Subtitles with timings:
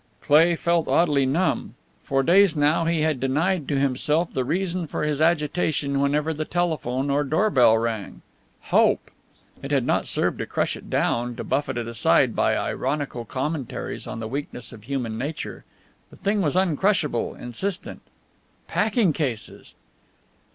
[0.19, 1.75] Cleigh felt oddly numb.
[2.01, 6.43] For days now he had denied to himself the reason for his agitation whenever the
[6.43, 8.23] telephone or doorbell rang.
[8.71, 9.11] Hope!
[9.61, 14.07] It had not served to crush it down, to buffet it aside by ironical commentaries
[14.07, 15.65] on the weakness of human nature;
[16.09, 18.01] the thing was uncrushable, insistent.
[18.67, 19.75] Packing cases!